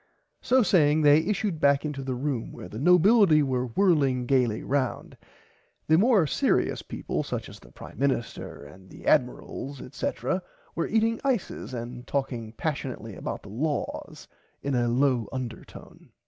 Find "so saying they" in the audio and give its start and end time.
0.41-1.19